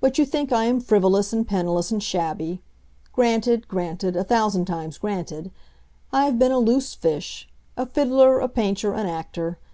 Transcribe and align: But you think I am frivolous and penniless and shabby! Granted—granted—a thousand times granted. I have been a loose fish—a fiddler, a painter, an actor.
But 0.00 0.16
you 0.16 0.24
think 0.24 0.50
I 0.50 0.64
am 0.64 0.80
frivolous 0.80 1.30
and 1.34 1.46
penniless 1.46 1.90
and 1.90 2.02
shabby! 2.02 2.62
Granted—granted—a 3.12 4.24
thousand 4.24 4.64
times 4.64 4.96
granted. 4.96 5.50
I 6.10 6.24
have 6.24 6.38
been 6.38 6.52
a 6.52 6.58
loose 6.58 6.94
fish—a 6.94 7.84
fiddler, 7.84 8.38
a 8.40 8.48
painter, 8.48 8.94
an 8.94 9.06
actor. 9.06 9.58